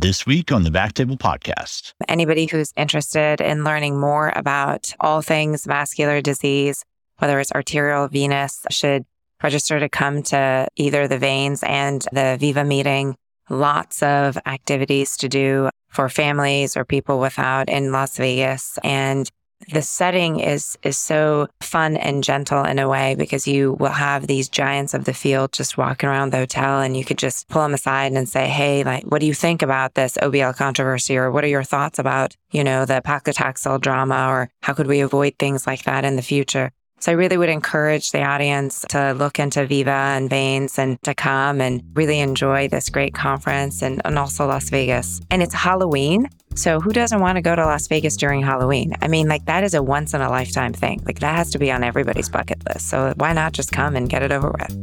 [0.00, 1.92] this week on the Back Table Podcast.
[2.08, 6.84] Anybody who's interested in learning more about all things vascular disease,
[7.18, 9.04] whether it's arterial, venous, should
[9.42, 13.14] register to come to either the veins and the Viva meeting.
[13.50, 18.78] Lots of activities to do for families or people without in Las Vegas.
[18.82, 19.30] And
[19.68, 24.26] the setting is is so fun and gentle in a way because you will have
[24.26, 27.62] these giants of the field just walking around the hotel and you could just pull
[27.62, 31.30] them aside and say hey like what do you think about this obl controversy or
[31.30, 35.34] what are your thoughts about you know the paclitaxel drama or how could we avoid
[35.38, 39.38] things like that in the future so I really would encourage the audience to look
[39.38, 44.18] into Viva and Veins and to come and really enjoy this great conference and, and
[44.18, 45.18] also Las Vegas.
[45.30, 46.28] And it's Halloween.
[46.56, 48.92] So who doesn't want to go to Las Vegas during Halloween?
[49.00, 51.00] I mean, like that is a once in a lifetime thing.
[51.06, 52.90] Like that has to be on everybody's bucket list.
[52.90, 54.76] So why not just come and get it over with?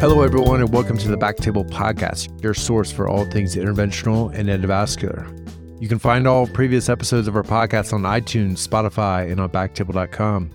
[0.00, 4.32] Hello, everyone, and welcome to the Back Table Podcast, your source for all things interventional
[4.32, 5.37] and endovascular.
[5.80, 10.50] You can find all previous episodes of our podcast on iTunes, Spotify, and on backtable.com.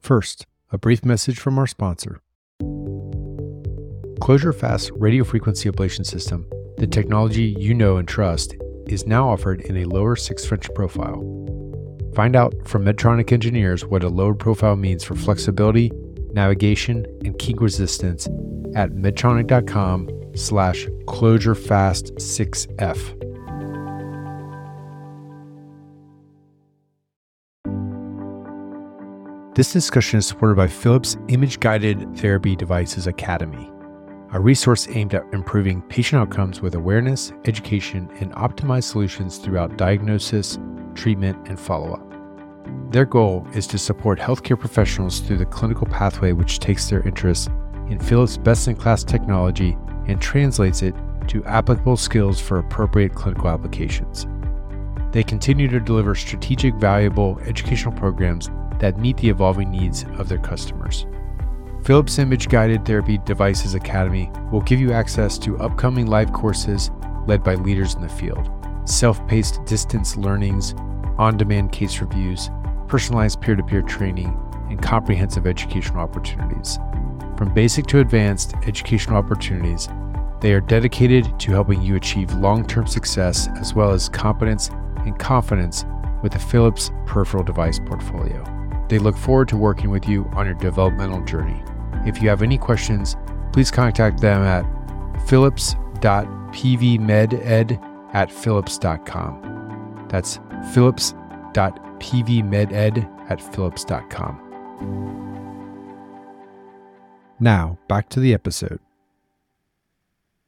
[0.00, 2.20] First, a brief message from our sponsor.
[4.20, 8.54] ClosureFast radiofrequency ablation system, the technology you know and trust,
[8.86, 11.28] is now offered in a lower 6 French profile.
[12.14, 15.90] Find out from Medtronic engineers what a lower profile means for flexibility,
[16.32, 18.28] navigation, and kink resistance
[18.76, 23.21] at medtronic.com slash closurefast6f.
[29.54, 33.70] This discussion is supported by Philips Image Guided Therapy Devices Academy,
[34.32, 40.58] a resource aimed at improving patient outcomes with awareness, education, and optimized solutions throughout diagnosis,
[40.94, 42.92] treatment, and follow up.
[42.92, 47.50] Their goal is to support healthcare professionals through the clinical pathway which takes their interest
[47.90, 50.94] in Philips' best in class technology and translates it
[51.28, 54.26] to applicable skills for appropriate clinical applications.
[55.10, 58.48] They continue to deliver strategic, valuable educational programs
[58.82, 61.06] that meet the evolving needs of their customers.
[61.84, 66.90] Philips Image Guided Therapy Devices Academy will give you access to upcoming live courses
[67.26, 68.50] led by leaders in the field,
[68.84, 70.74] self paced distance learnings,
[71.16, 72.50] on demand case reviews,
[72.88, 74.36] personalized peer to peer training,
[74.68, 76.78] and comprehensive educational opportunities.
[77.36, 79.88] From basic to advanced educational opportunities,
[80.40, 84.70] they are dedicated to helping you achieve long term success as well as competence
[85.04, 85.84] and confidence
[86.22, 88.61] with the Philips peripheral device portfolio.
[88.92, 91.64] They look forward to working with you on your developmental journey.
[92.06, 93.16] If you have any questions,
[93.50, 94.66] please contact them at
[95.26, 100.06] philips.pvmeded at philips.com.
[100.10, 100.38] That's
[100.74, 104.38] philips.pvmeded at philips.com.
[107.40, 108.80] Now, back to the episode.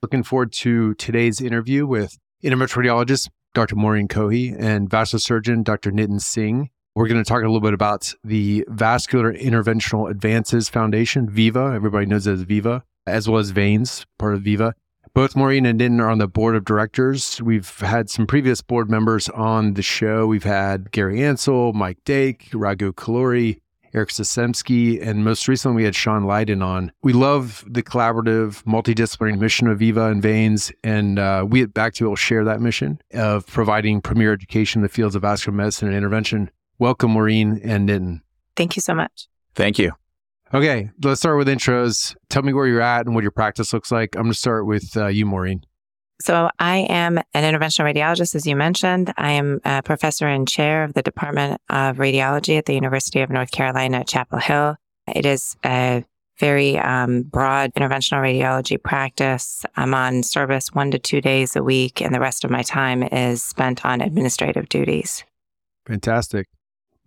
[0.03, 3.75] Looking forward to today's interview with interventional radiologist Dr.
[3.75, 5.91] Maureen Kohi and vascular surgeon Dr.
[5.91, 6.69] Niten Singh.
[6.97, 11.73] We're going to talk a little bit about the Vascular Interventional Advances Foundation, VIVA.
[11.75, 14.77] Everybody knows it as VIVA, as well as Veins, part of VIVA.
[15.13, 17.43] Both Maureen and Niten are on the board of directors.
[17.43, 20.29] We've had some previous board members on the show.
[20.29, 23.59] We've had Gary Ansel, Mike Dake, Raghu Kolluri,
[23.93, 26.93] Eric Secemsky, and most recently we had Sean Lyden on.
[27.03, 32.11] We love the collaborative, multidisciplinary mission of Viva and Veins, and uh, we at Backtable
[32.11, 35.97] will share that mission of providing premier education in the fields of vascular medicine and
[35.97, 38.21] intervention Welcome, Maureen and Niten.
[38.57, 39.29] Thank you so much.
[39.55, 39.93] Thank you.
[40.53, 42.15] Okay, let's start with intros.
[42.29, 44.15] Tell me where you're at and what your practice looks like.
[44.15, 45.65] I'm going to start with uh, you, Maureen.
[46.21, 49.13] So, I am an interventional radiologist, as you mentioned.
[49.17, 53.31] I am a professor and chair of the Department of Radiology at the University of
[53.31, 54.77] North Carolina at Chapel Hill.
[55.13, 56.05] It is a
[56.39, 59.65] very um, broad interventional radiology practice.
[59.77, 63.03] I'm on service one to two days a week, and the rest of my time
[63.03, 65.25] is spent on administrative duties.
[65.87, 66.47] Fantastic.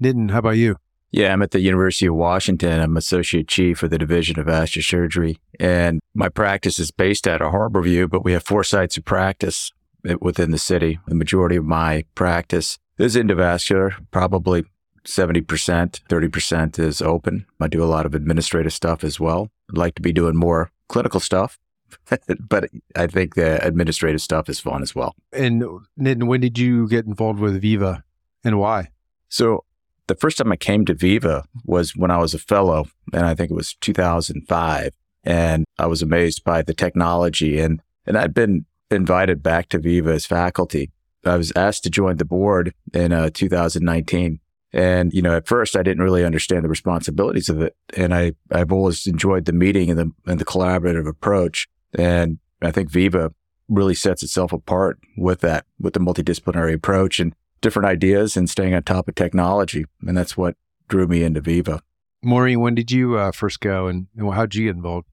[0.01, 0.77] Niten, how about you?
[1.11, 2.81] Yeah, I'm at the University of Washington.
[2.81, 5.39] I'm associate chief of the Division of Vascular Surgery.
[5.59, 9.71] And my practice is based out of Harborview, but we have four sites of practice
[10.05, 10.99] eh, within the city.
[11.07, 14.65] The majority of my practice is endovascular, probably
[15.05, 17.45] 70%, 30% is open.
[17.59, 19.49] I do a lot of administrative stuff as well.
[19.71, 21.57] I'd like to be doing more clinical stuff,
[22.49, 25.15] but I think the administrative stuff is fun as well.
[25.31, 25.63] And
[25.97, 28.03] Niten, when did you get involved with Viva
[28.43, 28.89] and why?
[29.29, 29.63] So
[30.07, 33.35] the first time I came to Viva was when I was a fellow, and I
[33.35, 34.93] think it was 2005.
[35.23, 40.13] And I was amazed by the technology, and and I'd been invited back to Viva
[40.13, 40.91] as faculty.
[41.25, 44.39] I was asked to join the board in uh, 2019,
[44.73, 47.75] And, you know, at first I didn't really understand the responsibilities of it.
[47.95, 51.67] And I, I've always enjoyed the meeting and the, and the collaborative approach.
[51.93, 53.33] And I think Viva
[53.67, 58.73] really sets itself apart with that, with the multidisciplinary approach and different ideas and staying
[58.73, 59.85] on top of technology.
[60.05, 60.55] And that's what
[60.87, 61.81] drew me into Viva.
[62.23, 65.07] Maureen, when did you uh, first go and how did you get involved?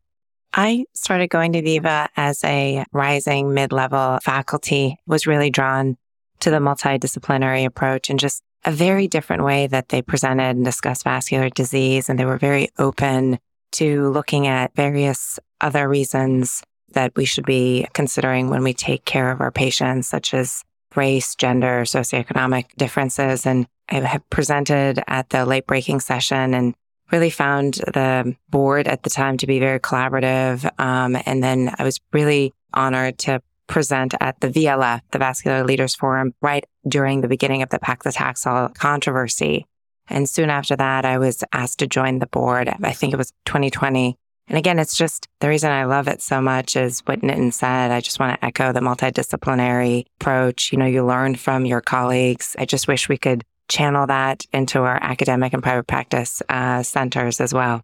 [0.53, 5.97] I started going to Viva as a rising mid-level faculty, was really drawn
[6.41, 11.05] to the multidisciplinary approach and just a very different way that they presented and discussed
[11.05, 12.09] vascular disease.
[12.09, 13.39] And they were very open
[13.73, 16.63] to looking at various other reasons
[16.93, 20.63] that we should be considering when we take care of our patients, such as
[20.97, 23.47] race, gender, socioeconomic differences.
[23.47, 26.75] And I have presented at the late breaking session and
[27.13, 30.69] really found the board at the time to be very collaborative.
[30.81, 35.95] Um, and then I was really honored to present at the VLF, the Vascular Leaders
[35.95, 39.67] Forum, right during the beginning of the paclitaxel controversy.
[40.09, 42.69] And soon after that, I was asked to join the board.
[42.83, 44.19] I think it was 2020.
[44.49, 47.91] And again, it's just the reason I love it so much is what Niten said.
[47.91, 50.71] I just want to echo the multidisciplinary approach.
[50.71, 52.55] You know, you learn from your colleagues.
[52.59, 57.41] I just wish we could channel that into our academic and private practice uh, centers
[57.41, 57.83] as well.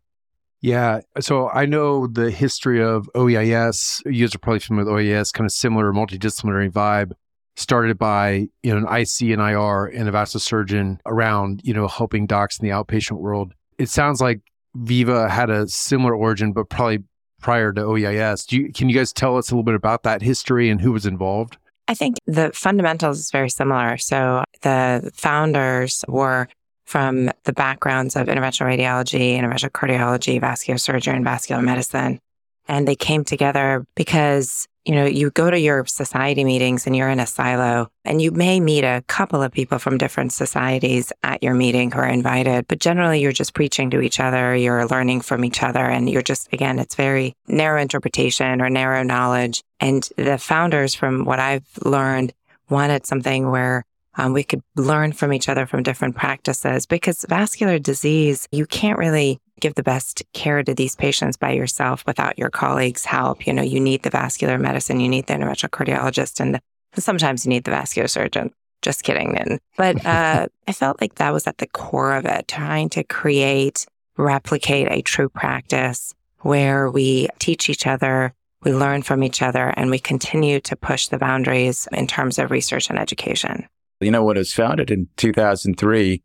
[0.61, 1.01] Yeah.
[1.21, 4.03] So I know the history of OEIS.
[4.05, 7.13] You guys are probably familiar with OEIS, kind of similar multidisciplinary vibe.
[7.57, 11.89] Started by you know an IC and IR and a vascular surgeon around you know
[11.89, 13.53] helping docs in the outpatient world.
[13.79, 14.41] It sounds like
[14.75, 17.05] Viva had a similar origin, but probably
[17.41, 18.53] prior to OEIS.
[18.53, 21.07] You, can you guys tell us a little bit about that history and who was
[21.07, 21.57] involved?
[21.89, 23.97] I think the fundamentals is very similar.
[23.97, 26.49] So the founders were
[26.85, 32.21] from the backgrounds of interventional radiology, interventional cardiology, vascular surgery, and vascular medicine.
[32.69, 37.09] And they came together because, you know, you go to your society meetings and you're
[37.09, 41.43] in a silo and you may meet a couple of people from different societies at
[41.43, 45.21] your meeting who are invited, but generally you're just preaching to each other, you're learning
[45.21, 49.63] from each other, and you're just, again, it's very narrow interpretation or narrow knowledge.
[49.81, 52.33] And the founders, from what I've learned,
[52.71, 53.85] wanted something where
[54.17, 58.99] um, we could learn from each other from different practices because vascular disease, you can't
[58.99, 63.47] really give the best care to these patients by yourself without your colleagues' help.
[63.47, 67.45] You know, you need the vascular medicine, you need the interventional cardiologist, and, the, sometimes
[67.45, 68.53] you need the vascular surgeon.
[68.83, 69.37] Just kidding.
[69.37, 73.05] And, but uh, I felt like that was at the core of it, trying to
[73.05, 73.87] create,
[74.17, 78.33] replicate a true practice where we teach each other,
[78.63, 82.51] we learn from each other, and we continue to push the boundaries in terms of
[82.51, 83.69] research and education.
[84.01, 86.23] You know, when it was founded in 2003,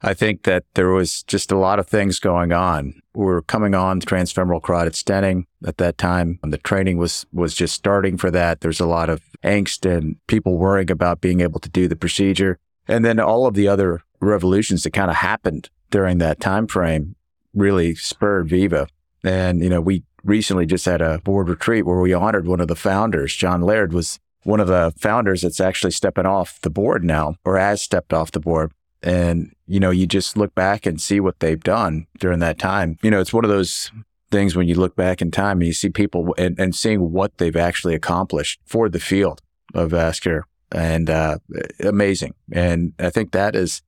[0.00, 3.00] I think that there was just a lot of things going on.
[3.14, 6.38] We were coming on transfemoral carotid stenting at that time.
[6.42, 8.60] And the training was, was just starting for that.
[8.60, 12.58] There's a lot of angst and people worrying about being able to do the procedure.
[12.86, 17.16] And then all of the other revolutions that kind of happened during that time frame
[17.54, 18.88] really spurred Viva.
[19.22, 22.68] And, you know, we recently just had a board retreat where we honored one of
[22.68, 23.34] the founders.
[23.34, 27.58] John Laird was one of the founders that's actually stepping off the board now or
[27.58, 28.72] has stepped off the board.
[29.02, 32.98] And, you know, you just look back and see what they've done during that time.
[33.02, 33.90] You know, it's one of those
[34.30, 37.36] things when you look back in time and you see people and, and seeing what
[37.38, 39.42] they've actually accomplished for the field
[39.74, 41.38] of vascular and uh,
[41.80, 42.34] amazing.
[42.52, 43.82] And I think that is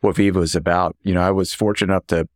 [0.00, 0.96] what Viva is about.
[1.02, 2.28] You know, I was fortunate enough to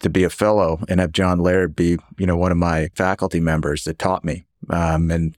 [0.00, 3.40] to be a fellow and have John Laird be, you know, one of my faculty
[3.40, 4.44] members that taught me.
[4.68, 5.36] Um, and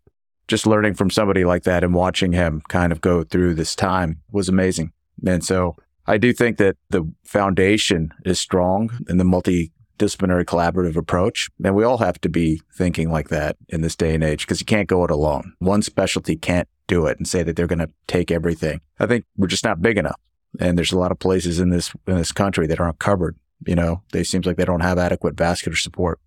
[0.48, 4.20] just learning from somebody like that and watching him kind of go through this time
[4.30, 4.92] was amazing.
[5.26, 5.76] And so
[6.06, 11.48] I do think that the foundation is strong in the multidisciplinary collaborative approach.
[11.64, 14.60] And we all have to be thinking like that in this day and age because
[14.60, 15.54] you can't go it alone.
[15.58, 18.80] One specialty can't do it and say that they're going to take everything.
[19.00, 20.20] I think we're just not big enough.
[20.60, 23.36] And there's a lot of places in this in this country that aren't covered.
[23.66, 26.20] You know, they seems like they don't have adequate vascular support.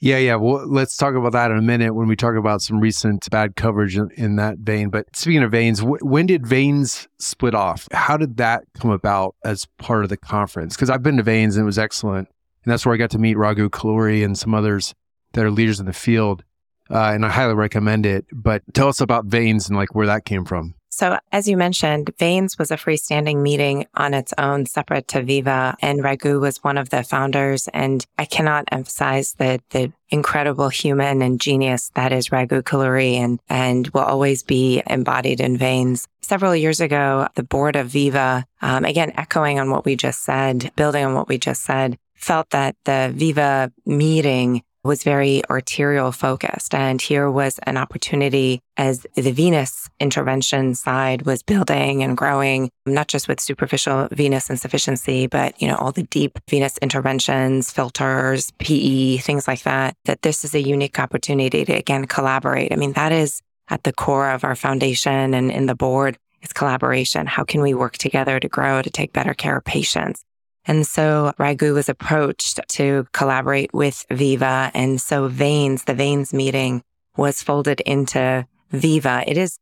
[0.00, 0.34] Yeah, yeah.
[0.34, 3.56] Well, let's talk about that in a minute when we talk about some recent bad
[3.56, 4.90] coverage in, in that vein.
[4.90, 7.88] But speaking of veins, when did veins split off?
[7.92, 10.74] How did that come about as part of the conference?
[10.76, 12.28] Because I've been to veins and it was excellent.
[12.64, 14.94] And that's where I got to meet Raghu Kolluri and some others
[15.32, 16.44] that are leaders in the field.
[16.90, 18.26] Uh, and I highly recommend it.
[18.32, 20.74] But tell us about veins and like where that came from.
[20.94, 25.76] So, as you mentioned, Veins was a freestanding meeting on its own, separate to Viva,
[25.82, 27.66] and Raghu was one of the founders.
[27.74, 33.40] And I cannot emphasize the, the incredible human and genius that is Raghu Kolluri and,
[33.48, 36.06] and will always be embodied in Veins.
[36.22, 40.70] Several years ago, the board of Viva, um, again, echoing on what we just said,
[40.76, 46.74] building on what we just said, felt that the Viva meeting was very arterial focused.
[46.74, 53.08] And here was an opportunity as the venous intervention side was building and growing, not
[53.08, 59.18] just with superficial venous insufficiency, but, you know, all the deep venous interventions, filters, PE,
[59.18, 62.72] things like that, that this is a unique opportunity to again collaborate.
[62.72, 66.52] I mean, that is at the core of our foundation and in the board is
[66.52, 67.26] collaboration.
[67.26, 70.22] How can we work together to grow, to take better care of patients?
[70.66, 74.70] And so Raghu was approached to collaborate with Viva.
[74.74, 76.82] And so Veins, the Veins meeting
[77.16, 79.24] was folded into Viva.
[79.26, 79.58] It is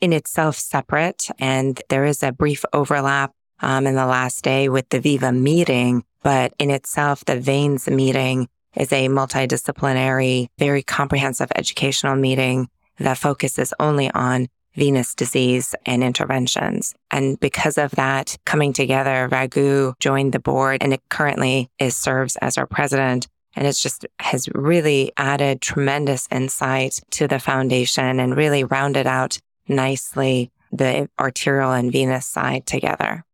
[0.00, 4.88] in itself separate and there is a brief overlap um, in the last day with
[4.90, 12.16] the Viva meeting, but in itself, the Veins meeting is a multidisciplinary, very comprehensive educational
[12.16, 16.94] meeting that focuses only on venous disease and interventions.
[17.10, 22.36] And because of that coming together, Raghu joined the board and it currently is serves
[22.36, 23.26] as our president.
[23.56, 29.38] And it's just has really added tremendous insight to the foundation and really rounded out
[29.66, 33.24] nicely the arterial and venous side together.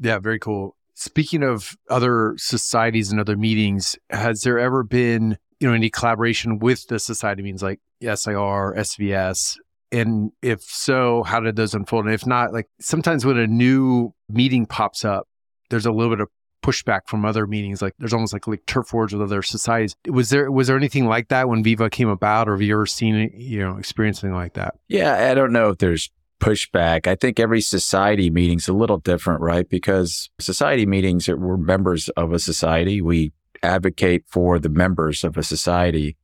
[0.00, 0.76] Yeah, very cool.
[0.94, 6.58] Speaking of other societies and other meetings, has there ever been, you know, any collaboration
[6.58, 9.56] with the society means like SIR, SVS,
[9.90, 12.06] and if so, how did those unfold?
[12.06, 15.28] And if not, like sometimes when a new meeting pops up,
[15.70, 16.28] there's a little bit of
[16.62, 17.80] pushback from other meetings.
[17.80, 19.94] Like there's almost like like turf wars with other societies.
[20.06, 22.86] Was there was there anything like that when Viva came about, or have you ever
[22.86, 24.74] seen you know experienced anything like that?
[24.88, 27.06] Yeah, I don't know if there's pushback.
[27.06, 29.68] I think every society meeting's a little different, right?
[29.68, 33.00] Because society meetings, we're members of a society.
[33.00, 36.16] We advocate for the members of a society.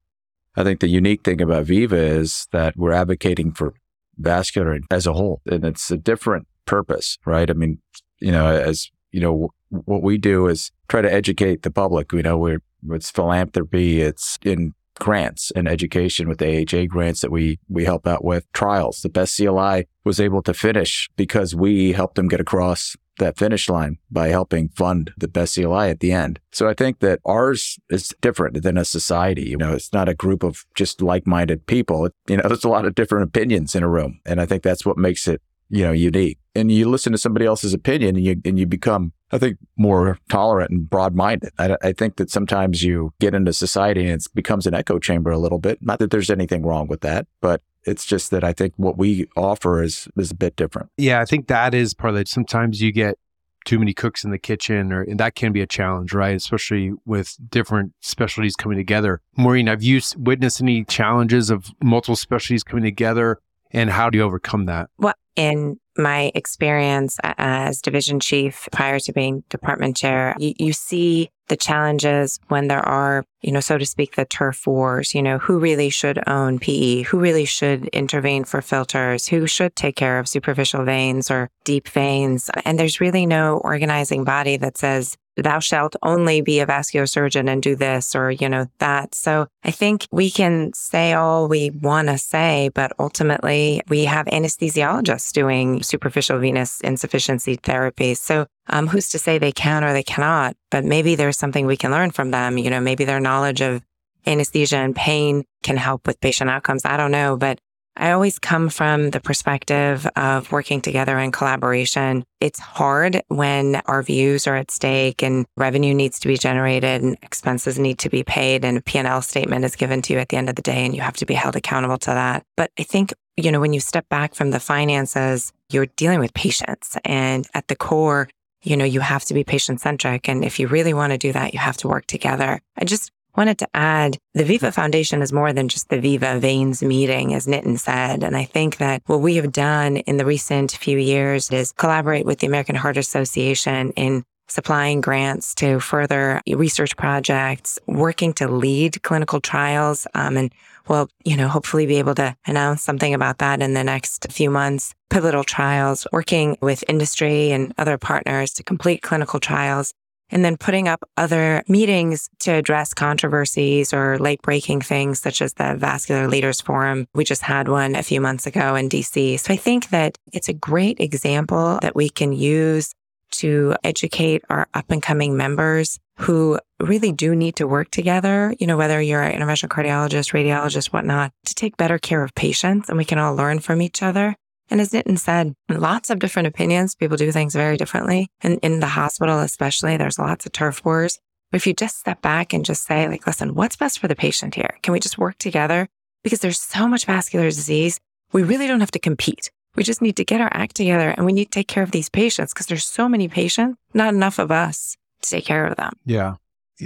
[0.56, 3.74] I think the unique thing about Viva is that we're advocating for
[4.18, 7.50] vascular as a whole, and it's a different purpose, right?
[7.50, 7.78] I mean,
[8.20, 12.12] you know, as you know, what we do is try to educate the public.
[12.12, 17.58] You know, we're it's philanthropy, it's in grants and education with AHA grants that we
[17.68, 19.00] we help out with trials.
[19.00, 23.68] The best CLI was able to finish because we helped them get across that finish
[23.68, 26.40] line by helping fund the best CLI at the end.
[26.52, 29.42] So I think that ours is different than a society.
[29.42, 32.08] You know, it's not a group of just like-minded people.
[32.28, 34.20] You know, there's a lot of different opinions in a room.
[34.26, 36.38] And I think that's what makes it, you know, unique.
[36.54, 40.18] And you listen to somebody else's opinion and you, and you become, I think, more
[40.28, 41.52] tolerant and broad-minded.
[41.58, 45.30] I, I think that sometimes you get into society and it becomes an echo chamber
[45.30, 45.78] a little bit.
[45.80, 49.28] Not that there's anything wrong with that, but it's just that I think what we
[49.36, 50.90] offer is is a bit different.
[50.96, 52.28] Yeah, I think that is part of it.
[52.28, 53.18] Sometimes you get
[53.64, 56.36] too many cooks in the kitchen, or and that can be a challenge, right?
[56.36, 59.20] Especially with different specialties coming together.
[59.36, 63.38] Maureen, have you witnessed any challenges of multiple specialties coming together,
[63.70, 64.90] and how do you overcome that?
[64.98, 71.30] Well, in my experience as division chief prior to being department chair, you, you see
[71.48, 75.38] the challenges when there are, you know, so to speak, the turf wars, you know,
[75.38, 80.18] who really should own PE, who really should intervene for filters, who should take care
[80.18, 82.50] of superficial veins or deep veins.
[82.64, 87.48] And there's really no organizing body that says, thou shalt only be a vascular surgeon
[87.48, 89.14] and do this or, you know, that.
[89.14, 94.26] So I think we can say all we want to say, but ultimately we have
[94.26, 98.14] anesthesiologists doing superficial venous insufficiency therapy.
[98.14, 100.56] So um, who's to say they can or they cannot?
[100.70, 102.58] But maybe there's something we can learn from them.
[102.58, 103.82] You know, maybe their knowledge of
[104.26, 106.84] anesthesia and pain can help with patient outcomes.
[106.84, 107.58] I don't know, but
[107.96, 112.24] I always come from the perspective of working together in collaboration.
[112.40, 117.16] It's hard when our views are at stake and revenue needs to be generated and
[117.22, 120.36] expenses need to be paid and a P&L statement is given to you at the
[120.36, 122.44] end of the day and you have to be held accountable to that.
[122.56, 126.34] But I think, you know, when you step back from the finances, you're dealing with
[126.34, 128.28] patients and at the core,
[128.62, 130.28] you know, you have to be patient centric.
[130.28, 132.60] And if you really want to do that, you have to work together.
[132.76, 136.82] I just wanted to add the Viva Foundation is more than just the Viva Veins
[136.82, 138.22] meeting, as Niten said.
[138.22, 142.26] And I think that what we have done in the recent few years is collaborate
[142.26, 149.02] with the American Heart Association in supplying grants to further research projects, working to lead
[149.02, 150.06] clinical trials.
[150.14, 150.52] Um, and
[150.86, 154.50] we'll, you know, hopefully be able to announce something about that in the next few
[154.50, 154.94] months.
[155.10, 159.94] Pivotal trials, working with industry and other partners to complete clinical trials
[160.30, 165.54] and then putting up other meetings to address controversies or late breaking things such as
[165.54, 167.06] the Vascular Leaders Forum.
[167.14, 169.38] We just had one a few months ago in DC.
[169.40, 172.92] So I think that it's a great example that we can use
[173.32, 178.66] to educate our up and coming members who really do need to work together, you
[178.66, 182.96] know, whether you're an interventional cardiologist, radiologist, whatnot, to take better care of patients and
[182.96, 184.36] we can all learn from each other.
[184.74, 186.96] And as Niten said, lots of different opinions.
[186.96, 188.26] People do things very differently.
[188.40, 191.20] And in the hospital, especially, there's lots of turf wars.
[191.52, 194.16] But if you just step back and just say, like, listen, what's best for the
[194.16, 194.76] patient here?
[194.82, 195.86] Can we just work together?
[196.24, 198.00] Because there's so much vascular disease.
[198.32, 199.48] We really don't have to compete.
[199.76, 201.92] We just need to get our act together and we need to take care of
[201.92, 205.76] these patients because there's so many patients, not enough of us to take care of
[205.76, 205.92] them.
[206.04, 206.34] Yeah.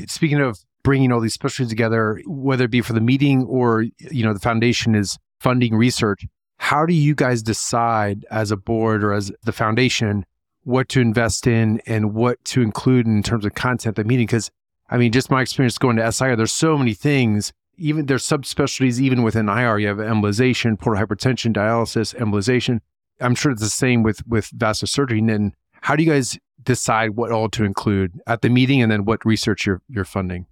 [0.08, 4.24] Speaking of bringing all these specialties together, whether it be for the meeting or, you
[4.24, 6.26] know, the foundation is funding research,
[6.68, 10.26] how do you guys decide as a board or as the foundation
[10.64, 14.26] what to invest in and what to include in terms of content at the meeting?
[14.26, 14.50] Because
[14.90, 17.54] I mean, just my experience going to SIR, there's so many things.
[17.78, 19.78] Even there's subspecialties even within IR.
[19.78, 22.80] You have embolization, portal hypertension, dialysis, embolization.
[23.18, 25.20] I'm sure it's the same with with vascular surgery.
[25.20, 28.92] And then how do you guys decide what all to include at the meeting and
[28.92, 30.44] then what research you're you're funding?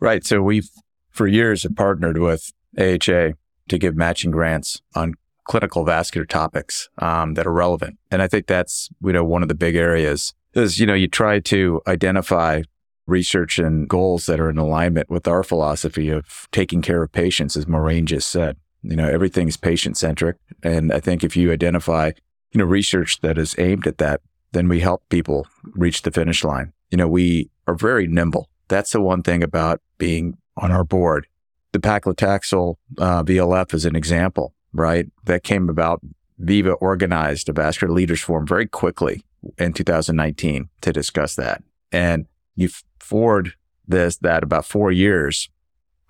[0.00, 0.22] Right.
[0.26, 0.68] So we've
[1.08, 3.36] for years have partnered with AHA
[3.68, 7.98] to give matching grants on clinical vascular topics um, that are relevant.
[8.10, 11.08] And I think that's you know one of the big areas is you know you
[11.08, 12.62] try to identify
[13.06, 17.56] research and goals that are in alignment with our philosophy of taking care of patients,
[17.56, 18.56] as Maureen just said.
[18.82, 20.36] You know, everything's patient centric.
[20.62, 22.12] And I think if you identify,
[22.52, 24.20] you know, research that is aimed at that,
[24.52, 26.72] then we help people reach the finish line.
[26.90, 28.48] You know, we are very nimble.
[28.68, 31.26] That's the one thing about being on our board.
[31.72, 35.06] The paclitaxel uh, VLF is an example, right?
[35.24, 36.00] That came about.
[36.38, 39.22] Viva organized a vascular leaders forum very quickly
[39.58, 41.62] in 2019 to discuss that.
[41.92, 42.26] And
[42.56, 43.54] you forward
[43.86, 45.48] this that about four years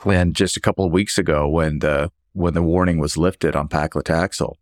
[0.03, 3.69] when just a couple of weeks ago when the when the warning was lifted on
[3.69, 4.55] paclitaxel,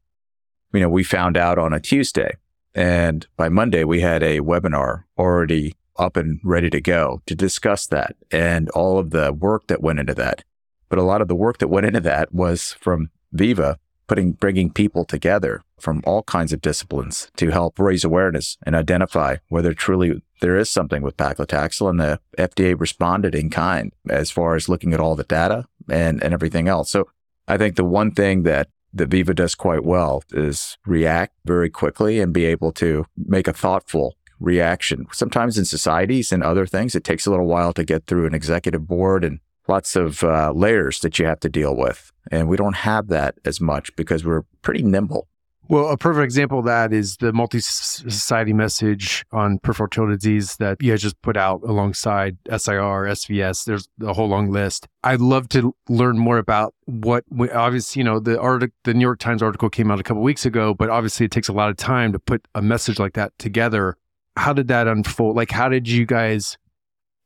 [0.73, 2.33] you know, we found out on a Tuesday.
[2.75, 7.87] And by Monday, we had a webinar already up and ready to go to discuss
[7.89, 10.45] that and all of the work that went into that.
[10.89, 13.79] But a lot of the work that went into that was from Viva
[14.11, 19.37] putting, bringing people together from all kinds of disciplines to help raise awareness and identify
[19.51, 21.89] whether truly there is something with paclitaxel.
[21.89, 26.21] And the FDA responded in kind as far as looking at all the data and,
[26.25, 26.91] and everything else.
[26.91, 27.09] So
[27.47, 32.19] I think the one thing that that Viva does quite well is react very quickly
[32.19, 35.07] and be able to make a thoughtful reaction.
[35.13, 38.35] Sometimes in societies and other things, it takes a little while to get through an
[38.35, 39.39] executive board and
[39.71, 42.13] lots of uh, layers that you have to deal with.
[42.31, 45.27] And we don't have that as much because we're pretty nimble.
[45.71, 50.83] Well, a perfect example of that is the multi society message on peripheral disease that
[50.83, 53.67] you just put out alongside SIR, SVS.
[53.67, 54.89] There's a whole long list.
[55.05, 57.23] I'd love to learn more about what,
[57.55, 60.45] obviously, you know, the article, the New York Times article came out a couple weeks
[60.45, 63.33] ago, but obviously it takes a lot of time to put a message like that
[63.39, 63.97] together.
[64.37, 65.37] How did that unfold?
[65.37, 66.59] Like, how did you guys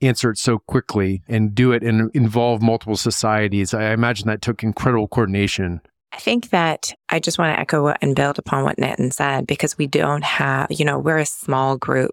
[0.07, 3.75] answer it so quickly and do it and involve multiple societies?
[3.75, 5.81] I imagine that took incredible coordination.
[6.13, 9.77] I think that I just want to echo and build upon what Niten said because
[9.77, 12.13] we don't have, you know, we're a small group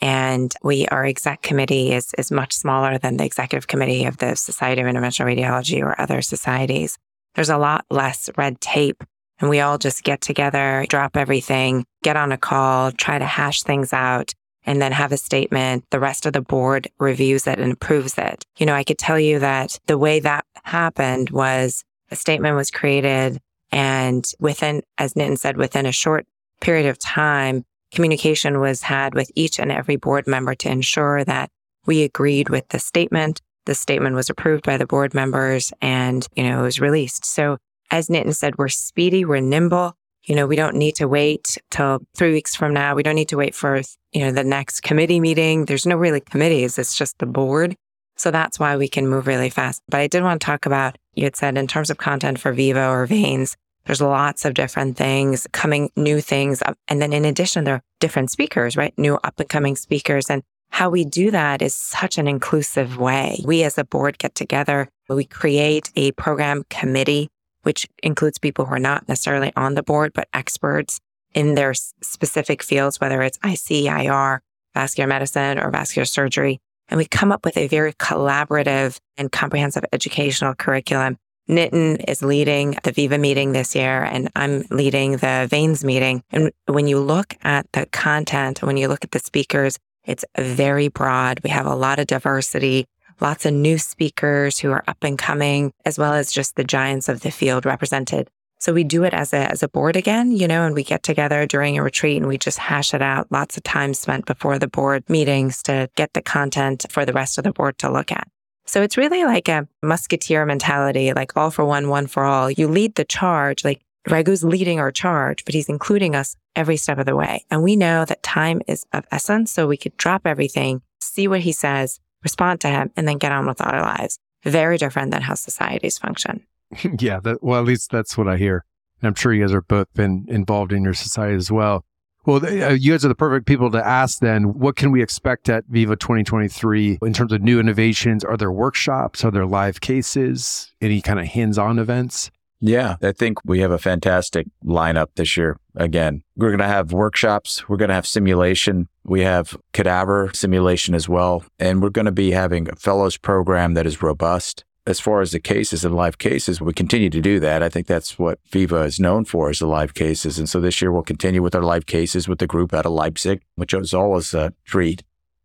[0.00, 4.34] and we, our exec committee is, is much smaller than the executive committee of the
[4.34, 6.98] Society of Interventional Radiology or other societies.
[7.34, 9.04] There's a lot less red tape
[9.38, 13.62] and we all just get together, drop everything, get on a call, try to hash
[13.62, 14.34] things out
[14.66, 15.84] and then have a statement.
[15.90, 18.44] The rest of the board reviews it and approves it.
[18.58, 22.70] You know, I could tell you that the way that happened was a statement was
[22.70, 23.40] created
[23.72, 26.26] and within, as Niten said, within a short
[26.60, 31.50] period of time, communication was had with each and every board member to ensure that
[31.84, 33.40] we agreed with the statement.
[33.64, 37.24] The statement was approved by the board members and, you know, it was released.
[37.24, 37.58] So
[37.90, 39.96] as Niten said, we're speedy, we're nimble.
[40.26, 42.94] You know, we don't need to wait till three weeks from now.
[42.94, 43.80] We don't need to wait for,
[44.12, 45.64] you know, the next committee meeting.
[45.64, 46.78] There's no really committees.
[46.78, 47.76] It's just the board.
[48.16, 49.82] So that's why we can move really fast.
[49.88, 52.52] But I did want to talk about, you had said in terms of content for
[52.52, 56.62] Viva or Veins, there's lots of different things coming, new things.
[56.64, 58.92] Um, and then in addition, there are different speakers, right?
[58.98, 60.28] New up and coming speakers.
[60.28, 63.40] And how we do that is such an inclusive way.
[63.44, 67.28] We as a board get together, we create a program committee,
[67.66, 71.00] which includes people who are not necessarily on the board, but experts
[71.34, 74.40] in their specific fields, whether it's IC, IR,
[74.72, 76.60] vascular medicine, or vascular surgery.
[76.88, 81.18] And we come up with a very collaborative and comprehensive educational curriculum.
[81.50, 86.22] Niten is leading the Viva meeting this year, and I'm leading the Veins meeting.
[86.30, 90.86] And when you look at the content, when you look at the speakers, it's very
[90.86, 91.40] broad.
[91.42, 92.86] We have a lot of diversity,
[93.20, 97.08] lots of new speakers who are up and coming, as well as just the giants
[97.08, 98.28] of the field represented.
[98.58, 101.02] So we do it as a as a board again, you know, and we get
[101.02, 103.30] together during a retreat and we just hash it out.
[103.30, 107.36] Lots of time spent before the board meetings to get the content for the rest
[107.38, 108.28] of the board to look at.
[108.66, 112.50] So it's really like a musketeer mentality, like all for one, one for all.
[112.50, 116.98] You lead the charge, like Raghu's leading our charge, but he's including us every step
[116.98, 117.44] of the way.
[117.50, 119.52] And we know that time is of essence.
[119.52, 123.30] So we could drop everything, see what he says, respond to him, and then get
[123.30, 124.18] on with our lives.
[124.42, 126.44] Very different than how societies function.
[126.98, 128.64] yeah, that, well, at least that's what I hear.
[129.00, 131.84] And I'm sure you guys are both been involved in your society as well.
[132.24, 134.58] Well, uh, you guys are the perfect people to ask then.
[134.58, 138.24] What can we expect at Viva 2023 in terms of new innovations?
[138.24, 139.24] Are there workshops?
[139.24, 140.72] Are there live cases?
[140.80, 142.32] Any kind of hands on events?
[142.60, 145.58] Yeah, I think we have a fantastic lineup this year.
[145.74, 147.68] Again, we're going to have workshops.
[147.68, 148.88] We're going to have simulation.
[149.04, 151.44] We have cadaver simulation as well.
[151.58, 155.32] And we're going to be having a fellows program that is robust as far as
[155.32, 157.62] the cases and live cases, we continue to do that.
[157.62, 160.38] I think that's what Viva is known for is the live cases.
[160.38, 162.92] And so this year we'll continue with our live cases with the group out of
[162.92, 165.02] Leipzig, which is always a treat.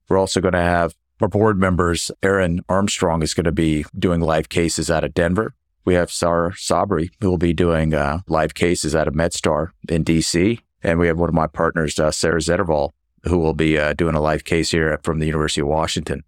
[0.07, 4.21] We're also going to have our board members, Ehrin Armstrong is going to be doing
[4.21, 5.53] live cases out of Denver.
[5.85, 10.03] We have Saher Sabri, who will be doing uh, live cases out of MedStar in
[10.03, 10.59] DC.
[10.83, 12.91] And we have one of my partners, uh, Sarah Zettervall,
[13.23, 16.23] who will be uh, doing a live case here from the University of Washington.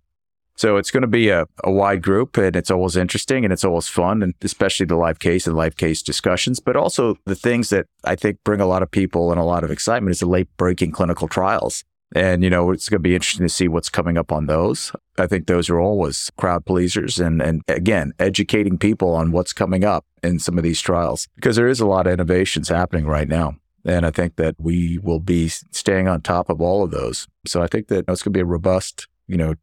[0.55, 3.63] So it's going to be a, a wide group and it's always interesting and it's
[3.63, 7.69] always fun and especially the live case and live case discussions, but also the things
[7.69, 10.27] that I think bring a lot of people and a lot of excitement is the
[10.27, 11.83] late breaking clinical trials.
[12.15, 14.91] And, you know, it's going to be interesting to see what's coming up on those.
[15.17, 19.83] I think those are always crowd pleasers and, and again, educating people on what's coming
[19.83, 23.27] up in some of these trials because there is a lot of innovations happening right
[23.27, 23.55] now.
[23.85, 27.27] And I think that we will be staying on top of all of those.
[27.45, 29.55] So I think that it's going to be a robust, you know,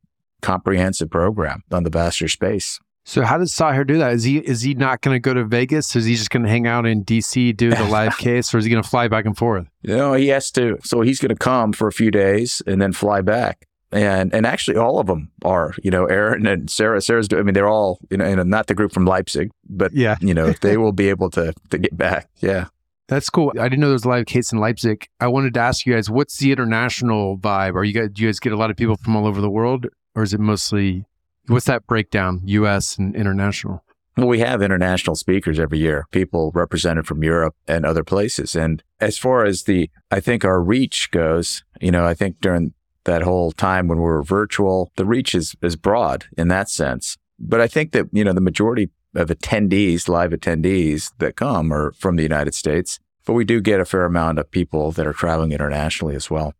[0.42, 2.80] comprehensive program on the Vaster space.
[3.10, 4.12] So how does Saher do that?
[4.12, 5.96] Is he is he not going to go to Vegas?
[5.96, 8.64] Is he just going to hang out in DC, do the live case, or is
[8.64, 9.66] he going to fly back and forth?
[9.82, 10.78] You know, he has to.
[10.84, 13.66] So he's going to come for a few days and then fly back.
[13.90, 15.74] And and actually, all of them are.
[15.82, 17.00] You know, Ehrin and Sarah.
[17.00, 17.26] Sarah's.
[17.32, 17.98] I mean, they're all.
[18.10, 21.08] You know, and not the group from Leipzig, but yeah, you know, they will be
[21.08, 22.28] able to to get back.
[22.38, 22.66] Yeah.
[23.08, 23.52] That's cool.
[23.58, 25.08] I didn't know there was a live case in Leipzig.
[25.18, 27.74] I wanted to ask you guys, what's the international vibe?
[27.74, 29.50] Are you guys, do you guys get a lot of people from all over the
[29.50, 31.06] world, or is it mostly
[31.46, 32.96] what's that breakdown, U.S.
[32.98, 33.84] and international?
[34.16, 38.54] Well, we have international speakers every year, people represented from Europe and other places.
[38.54, 42.74] And as far as the, I think our reach goes, you know, I think during
[43.04, 47.16] that whole time when we were virtual, the reach is, is broad in that sense.
[47.38, 51.92] But I think that, you know, the majority of attendees, live attendees that come are
[51.92, 52.98] from the United States.
[53.24, 56.54] But we do get a fair amount of people that are traveling internationally as well.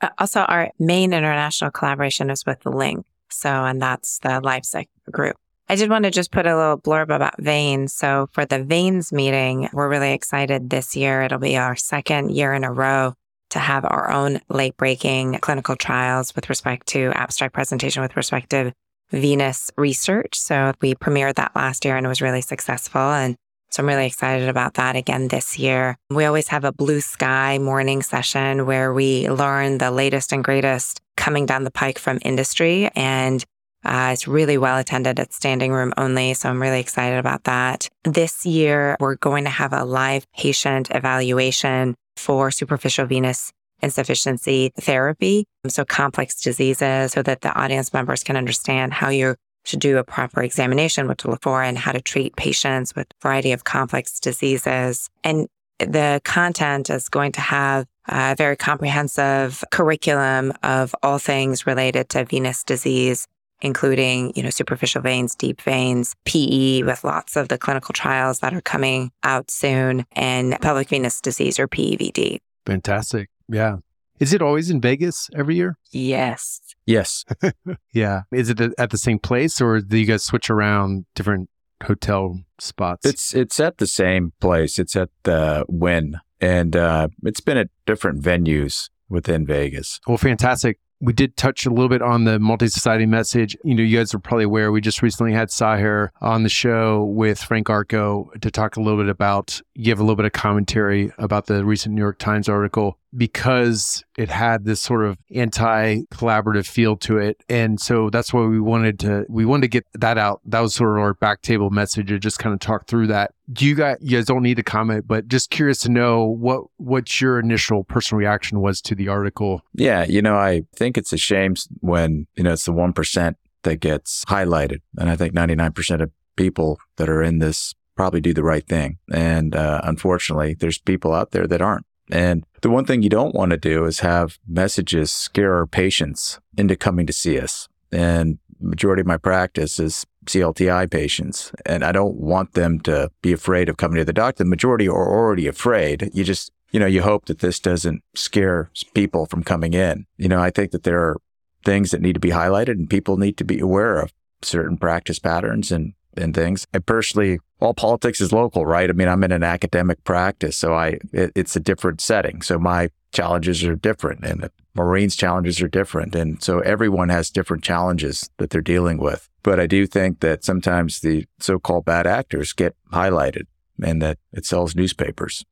[0.00, 3.04] Uh, also, our main international collaboration is with the LINC.
[3.32, 5.36] So, and that's the Leipzig group.
[5.68, 7.92] I did want to just put a little blurb about Veins.
[7.92, 11.22] So, for the Veins meeting, we're really excited this year.
[11.22, 13.14] It'll be our second year in a row
[13.50, 18.50] to have our own late breaking clinical trials with respect to abstract presentation with respect
[18.50, 18.72] to
[19.10, 20.34] venous research.
[20.34, 23.00] So, we premiered that last year and it was really successful.
[23.00, 23.36] And
[23.70, 25.96] so I'm really excited about that again this year.
[26.10, 31.00] We always have a blue sky morning session where we learn the latest and greatest
[31.20, 32.90] coming down the pike from industry.
[32.96, 33.44] And
[33.84, 35.18] uh, it's really well attended.
[35.18, 36.34] It's standing room only.
[36.34, 37.88] So I'm really excited about that.
[38.04, 43.52] This year, we're going to have a live patient evaluation for superficial venous
[43.82, 45.44] insufficiency therapy.
[45.68, 50.04] So complex diseases so that the audience members can understand how you should do a
[50.04, 53.64] proper examination, what to look for, and how to treat patients with a variety of
[53.64, 55.08] complex diseases.
[55.24, 55.48] And
[55.80, 62.24] the content is going to have a very comprehensive curriculum of all things related to
[62.24, 63.26] venous disease,
[63.62, 68.54] including, you know, superficial veins, deep veins, PE with lots of the clinical trials that
[68.54, 72.38] are coming out soon, and pelvic venous disease or PEVD.
[72.66, 73.28] Fantastic.
[73.48, 73.76] Yeah.
[74.18, 75.78] Is it always in Vegas every year?
[75.92, 76.60] Yes.
[76.84, 77.24] Yes.
[77.92, 78.22] yeah.
[78.30, 81.48] Is it at the same place or do you guys switch around different
[81.84, 83.06] hotel spots?
[83.06, 84.78] It's it's at the same place.
[84.78, 86.20] It's at the Wynn.
[86.40, 90.00] And uh, it's been at different venues within Vegas.
[90.06, 93.56] Well, fantastic we did touch a little bit on the multi society message.
[93.64, 97.04] You know, you guys are probably aware we just recently had Saher on the show
[97.04, 101.10] with Frank Arko to talk a little bit about, give a little bit of commentary
[101.18, 106.96] about the recent New York Times article because it had this sort of anti-collaborative feel
[106.96, 107.42] to it.
[107.48, 110.40] And so that's why we wanted to we wanted to get that out.
[110.44, 113.32] That was sort of our back table message to just kind of talk through that.
[113.52, 116.64] Do you guys you guys don't need to comment but just curious to know what
[116.76, 119.62] what your initial personal reaction was to the article.
[119.74, 123.76] Yeah you know i think it's a shame when you know it's the 1% that
[123.80, 124.80] gets highlighted.
[124.98, 128.96] And i think 99% of people that are in this probably do the right thing.
[129.12, 133.34] And uh, unfortunately there's people out there that aren't and the one thing you don't
[133.34, 137.68] want to do is have messages scare our patients into coming to see us.
[137.92, 143.32] And majority of my practice is CLTI patients, and I don't want them to be
[143.32, 144.44] afraid of coming to the doctor.
[144.44, 146.10] The majority are already afraid.
[146.12, 150.06] You just, you know, you hope that this doesn't scare people from coming in.
[150.18, 151.20] You know, I think that there are
[151.64, 155.18] things that need to be highlighted and people need to be aware of certain practice
[155.18, 156.66] patterns and, and things.
[156.74, 158.90] I personally, all politics is local, right?
[158.90, 162.42] I mean, I'm in an academic practice, so I, it, it's a different setting.
[162.42, 166.14] So my challenges are different and the Maureen's challenges are different.
[166.14, 169.28] And so everyone has different challenges that they're dealing with.
[169.42, 173.46] But I do think that sometimes the so-called bad actors get highlighted
[173.82, 175.44] and that it sells newspapers.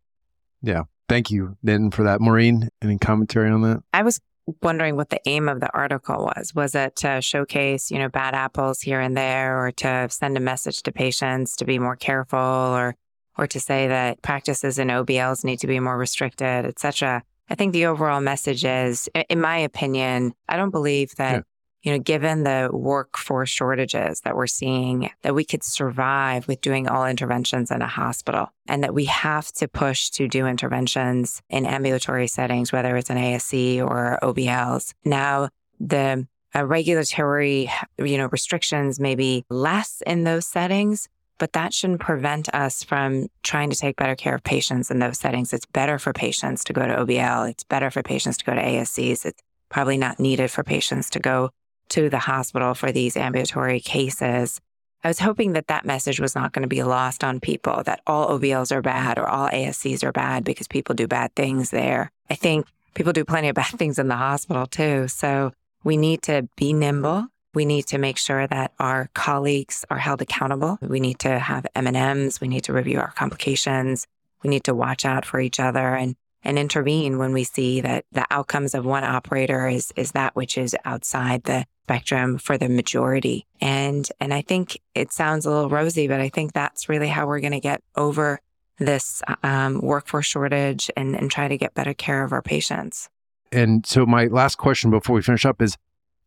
[0.63, 0.85] Yeah.
[1.09, 2.21] Thank you, Then for that.
[2.21, 3.83] Maureen, any commentary on that?
[3.95, 4.21] I was
[4.63, 6.55] wondering what the aim of the article was.
[6.55, 10.41] Was it to showcase, you know, bad apples here and there or to send a
[10.41, 12.97] message to patients to be more careful or
[13.37, 17.23] or to say that practices in OBLs need to be more restricted, et cetera.
[17.49, 21.43] I think the overall message is, in my opinion, I don't believe that yeah
[21.89, 26.87] you know, given the workforce shortages that we're seeing, that we could survive with doing
[26.87, 31.65] all interventions in a hospital and that we have to push to do interventions in
[31.65, 34.93] ambulatory settings, whether it's an ASC or OBLs.
[35.07, 35.49] Now,
[35.81, 42.01] the uh, regulatory, you know, restrictions may be less in those settings, but that shouldn't
[42.01, 45.55] prevent us from trying to take better care of patients in those settings.
[45.55, 47.49] It's better for patients to go to OBL.
[47.49, 49.25] It's better for patients to go to ASCs.
[49.25, 51.51] It's probably not needed for patients to go
[51.91, 54.61] to the hospital for these ambulatory cases.
[55.05, 58.01] I was hoping that that message was not going to be lost on people that
[58.07, 62.11] all OBLs are bad or all ASCs are bad because people do bad things there.
[62.29, 65.07] I think people do plenty of bad things in the hospital too.
[65.09, 65.53] So
[65.85, 67.29] we need to be nimble.
[67.55, 70.79] We need to make sure that our colleagues are held accountable.
[70.83, 72.41] We need to have M&Ms.
[72.41, 74.07] We need to review our complications.
[74.43, 78.05] We need to watch out for each other and and intervene when we see that
[78.13, 82.69] the outcomes of one operator is is that which is outside the spectrum for the
[82.69, 83.47] majority.
[83.63, 87.27] And and I think it sounds a little rosy, but I think that's really how
[87.27, 88.41] we're going to get over
[88.79, 93.09] this um, workforce shortage and, and try to get better care of our patients.
[93.51, 95.77] And so my last question before we finish up is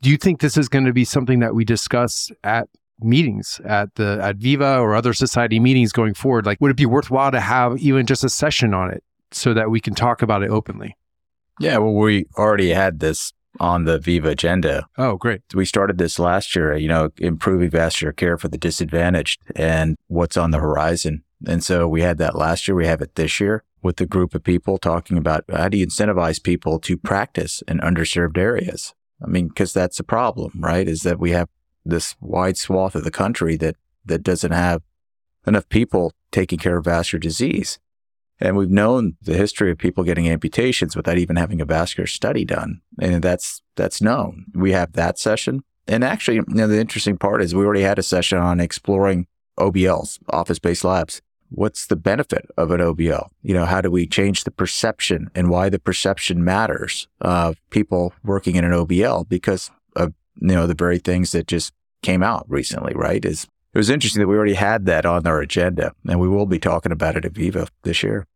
[0.01, 2.67] do you think this is going to be something that we discuss at
[2.99, 6.47] meetings at the at Viva or other society meetings going forward?
[6.47, 9.69] Like would it be worthwhile to have even just a session on it so that
[9.69, 10.95] we can talk about it openly?
[11.59, 14.87] Yeah, well, we already had this on the Viva agenda.
[14.97, 15.41] Oh, great.
[15.53, 20.37] We started this last year, you know, improving vascular care for the disadvantaged and what's
[20.37, 21.23] on the horizon.
[21.45, 22.75] And so we had that last year.
[22.75, 25.87] We have it this year with a group of people talking about how do you
[25.87, 28.93] incentivize people to practice in underserved areas?
[29.23, 30.87] I mean, because that's the problem, right?
[30.87, 31.49] Is that we have
[31.85, 34.81] this wide swath of the country that, that doesn't have
[35.45, 37.79] enough people taking care of vascular disease.
[38.41, 42.43] And we've known the history of people getting amputations without even having a vascular study
[42.43, 42.81] done.
[42.99, 44.45] And that's, that's known.
[44.53, 45.63] We have that session.
[45.87, 49.27] And actually, you know, the interesting part is we already had a session on exploring
[49.59, 51.21] OBLs, office based labs.
[51.49, 53.29] What's the benefit of an OBL?
[53.43, 58.13] You know, how do we change the perception and why the perception matters of people
[58.23, 62.45] working in an OBL because of, you know, the very things that just came out
[62.47, 63.23] recently, right?
[63.23, 66.45] Is it was interesting that we already had that on our agenda and we will
[66.45, 68.27] be talking about it at Viva this year.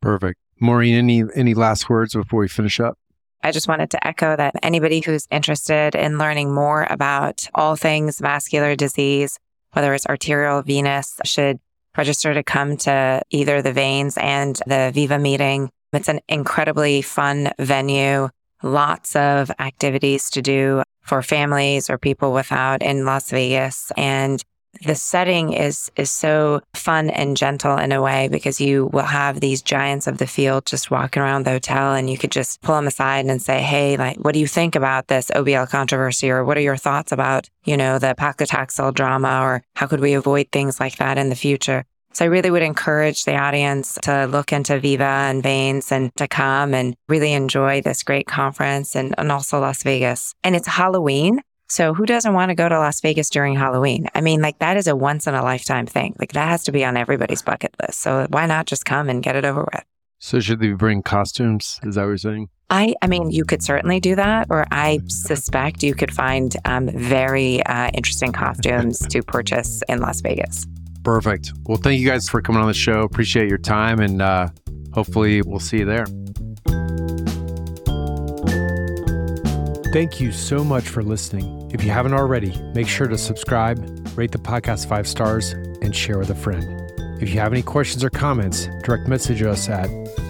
[0.00, 0.38] Perfect.
[0.60, 2.98] Maureen, any any last words before we finish up?
[3.42, 8.18] I just wanted to echo that anybody who's interested in learning more about all things
[8.18, 9.38] vascular disease,
[9.72, 11.60] whether it's arterial, venous, should
[11.96, 15.70] register to come to either the veins and the Viva meeting.
[15.92, 18.28] It's an incredibly fun venue,
[18.62, 23.92] lots of activities to do for families or people without in Las Vegas.
[23.96, 24.42] And
[24.82, 29.40] the setting is is so fun and gentle in a way because you will have
[29.40, 32.76] these giants of the field just walking around the hotel and you could just pull
[32.76, 36.30] them aside and say, Hey, like, what do you think about this OBL controversy?
[36.30, 39.40] Or what are your thoughts about, you know, the paclitaxel drama?
[39.42, 41.84] Or how could we avoid things like that in the future?
[42.16, 46.26] So I really would encourage the audience to look into Viva and Veins and to
[46.26, 50.34] come and really enjoy this great conference and, and also Las Vegas.
[50.42, 51.42] And it's Halloween.
[51.68, 54.06] So who doesn't want to go to Las Vegas during Halloween?
[54.14, 56.14] I mean, like that is a once in a lifetime thing.
[56.18, 58.00] Like that has to be on everybody's bucket list.
[58.00, 59.84] So why not just come and get it over with?
[60.18, 61.78] So should they bring costumes?
[61.82, 62.48] Is that what you're saying?
[62.70, 66.88] I, I mean, you could certainly do that, or I suspect you could find um,
[66.88, 70.66] very uh, interesting costumes to purchase in Las Vegas.
[71.04, 71.52] Perfect.
[71.66, 73.02] Well, thank you guys for coming on the show.
[73.02, 74.48] Appreciate your time, and uh,
[74.92, 76.06] hopefully, we'll see you there.
[79.92, 81.70] Thank you so much for listening.
[81.72, 83.78] If you haven't already, make sure to subscribe,
[84.16, 86.92] rate the podcast five stars, and share with a friend.
[87.22, 89.88] If you have any questions or comments, direct message us at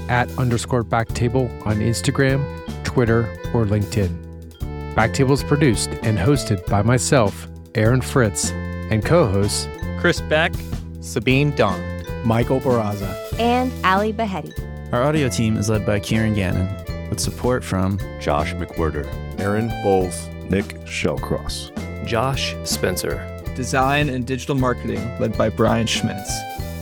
[0.09, 2.45] at underscore backtable on Instagram,
[2.85, 4.95] Twitter, or LinkedIn.
[4.95, 8.53] Backtable is produced and hosted by myself, Aaron Fritts,
[8.93, 10.53] and co-hosts Chris Beck,
[11.01, 14.53] Sabeen Dhand, Michael Barraza, and Ally Baheti.
[14.93, 16.69] Our audio team is led by Kieran Gannon,
[17.11, 19.05] with support from Josh McWhirter,
[19.39, 21.71] Aaron Bowles, Nick Shellcross.
[22.07, 23.33] Josh Spencer.
[23.55, 26.31] Design and digital marketing led by Brian Schmitz.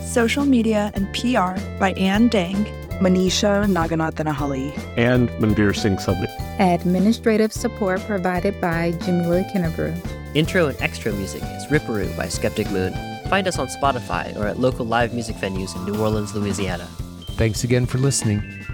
[0.05, 2.65] Social media and PR by Ann Dang.
[2.99, 6.31] Manisha Naganathanahalli, And Manveer Singh Subnit.
[6.59, 9.93] Administrative support provided by Jamila Kinnebrew.
[10.33, 12.93] Intro and extra music is Ripperoo by Skeptic Moon.
[13.29, 16.85] Find us on Spotify or at local live music venues in New Orleans, Louisiana.
[17.31, 18.64] Thanks again for listening.